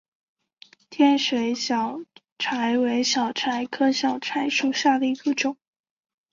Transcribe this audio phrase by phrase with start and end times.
[0.89, 2.01] 天水小
[2.39, 5.57] 檗为小檗科小檗属下的一个种。